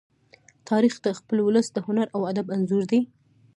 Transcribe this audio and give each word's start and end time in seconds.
تاریخ 0.69 0.95
د 1.05 1.07
خپل 1.19 1.37
ولس 1.43 1.67
د 1.71 1.77
هنر 1.87 2.07
او 2.15 2.21
ادب 2.31 2.47
انځور 2.55 2.83
دی. 2.91 3.01